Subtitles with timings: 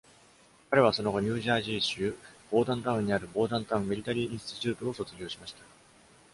[0.71, 2.17] 彼はその後ニュージャージー州
[2.51, 5.61] Bordentown にある Bordentown Military Institute を卒業しました。